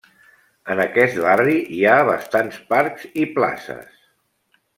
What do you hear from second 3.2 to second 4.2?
i places.